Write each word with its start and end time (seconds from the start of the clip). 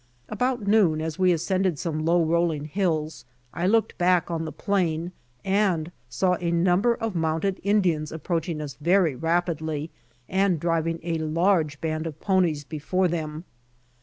About 0.29 0.65
noon, 0.65 0.99
as 0.99 1.19
we 1.19 1.31
ascended 1.31 1.77
some 1.77 2.03
low 2.03 2.25
rolling 2.25 2.65
hills, 2.65 3.23
I 3.53 3.67
looked 3.67 3.99
back 3.99 4.31
on 4.31 4.45
the 4.45 4.51
plain 4.51 5.11
and 5.45 5.91
saw 6.09 6.37
a 6.41 6.49
number 6.49 6.95
of 6.95 7.13
mounted 7.13 7.61
Indians 7.63 8.11
approaching 8.11 8.61
us 8.61 8.73
very 8.73 9.13
rapidly 9.13 9.91
and 10.27 10.59
driving 10.59 10.99
a 11.03 11.19
large 11.19 11.79
band 11.81 12.07
of 12.07 12.19
ponies 12.19 12.63
before 12.63 13.07
them. 13.07 13.43